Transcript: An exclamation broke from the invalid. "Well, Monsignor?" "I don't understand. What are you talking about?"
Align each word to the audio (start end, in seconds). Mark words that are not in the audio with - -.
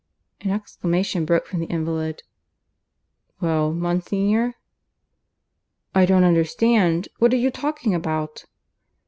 An 0.41 0.49
exclamation 0.49 1.25
broke 1.25 1.45
from 1.45 1.59
the 1.59 1.67
invalid. 1.67 2.23
"Well, 3.39 3.71
Monsignor?" 3.71 4.55
"I 5.93 6.07
don't 6.07 6.23
understand. 6.23 7.07
What 7.19 7.33
are 7.35 7.37
you 7.37 7.51
talking 7.51 7.93
about?" 7.93 8.45